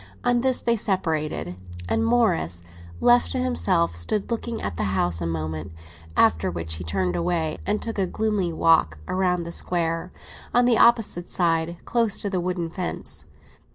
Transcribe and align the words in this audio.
On 0.23 0.41
this 0.41 0.63
they 0.63 0.75
separated, 0.75 1.55
and 1.87 2.03
Morris, 2.03 2.63
left 2.99 3.31
to 3.33 3.37
himself, 3.37 3.95
stood 3.95 4.31
looking 4.31 4.59
at 4.59 4.75
the 4.75 4.97
house 4.97 5.21
a 5.21 5.27
moment; 5.27 5.71
after 6.17 6.49
which 6.49 6.77
he 6.77 6.83
turned 6.83 7.15
away, 7.15 7.59
and 7.67 7.79
took 7.83 7.99
a 7.99 8.07
gloomy 8.07 8.51
walk 8.51 8.97
round 9.07 9.45
the 9.45 9.51
Square, 9.51 10.11
on 10.55 10.65
the 10.65 10.75
opposite 10.79 11.29
side, 11.29 11.77
close 11.85 12.19
to 12.19 12.31
the 12.31 12.41
wooden 12.41 12.71
fence. 12.71 13.27